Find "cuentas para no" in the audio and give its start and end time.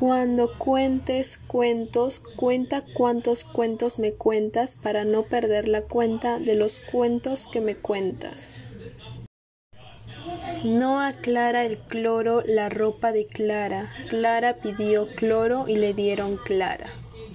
4.14-5.24